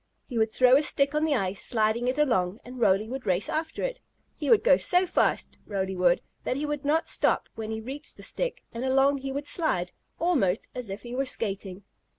He 0.25 0.39
would 0.39 0.49
throw 0.51 0.77
a 0.77 0.81
stick 0.81 1.13
on 1.13 1.25
the 1.25 1.35
ice, 1.35 1.63
sliding 1.63 2.07
it 2.07 2.17
along, 2.17 2.59
and 2.65 2.79
Roly 2.79 3.07
would 3.07 3.27
race 3.27 3.47
after 3.47 3.83
it. 3.83 4.01
He 4.35 4.49
would 4.49 4.63
go 4.63 4.75
so 4.75 5.05
fast, 5.05 5.59
Roly 5.67 5.95
would, 5.95 6.21
that 6.43 6.57
he 6.57 6.65
could 6.65 6.83
not 6.83 7.07
stop 7.07 7.49
when 7.53 7.69
he 7.69 7.79
reached 7.81 8.17
the 8.17 8.23
stick, 8.23 8.63
and 8.73 8.83
along 8.83 9.19
he 9.19 9.31
would 9.31 9.45
slide, 9.45 9.91
almost 10.19 10.67
as 10.73 10.89
if 10.89 11.03
he 11.03 11.13
were 11.13 11.25
skating. 11.25 11.83